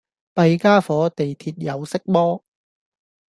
[0.33, 2.43] 弊傢伙，地鐵有色魔